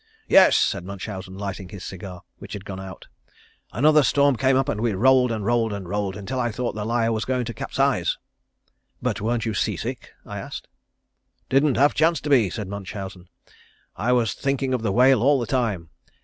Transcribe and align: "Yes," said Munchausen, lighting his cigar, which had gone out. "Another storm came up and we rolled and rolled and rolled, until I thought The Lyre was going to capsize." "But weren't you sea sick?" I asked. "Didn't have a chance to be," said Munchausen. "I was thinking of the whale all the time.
"Yes," 0.27 0.57
said 0.57 0.83
Munchausen, 0.83 1.37
lighting 1.37 1.69
his 1.69 1.83
cigar, 1.83 2.23
which 2.39 2.53
had 2.53 2.65
gone 2.65 2.79
out. 2.79 3.05
"Another 3.71 4.01
storm 4.01 4.35
came 4.35 4.57
up 4.57 4.67
and 4.67 4.81
we 4.81 4.93
rolled 4.93 5.31
and 5.31 5.45
rolled 5.45 5.71
and 5.71 5.87
rolled, 5.87 6.15
until 6.17 6.39
I 6.39 6.49
thought 6.51 6.73
The 6.73 6.85
Lyre 6.85 7.11
was 7.11 7.23
going 7.23 7.45
to 7.45 7.53
capsize." 7.53 8.17
"But 8.99 9.21
weren't 9.21 9.45
you 9.45 9.53
sea 9.53 9.77
sick?" 9.77 10.09
I 10.25 10.39
asked. 10.39 10.67
"Didn't 11.49 11.77
have 11.77 11.91
a 11.91 11.93
chance 11.93 12.19
to 12.21 12.31
be," 12.31 12.49
said 12.49 12.67
Munchausen. 12.67 13.27
"I 13.95 14.11
was 14.11 14.33
thinking 14.33 14.73
of 14.73 14.81
the 14.81 14.91
whale 14.91 15.21
all 15.21 15.39
the 15.39 15.45
time. 15.45 15.91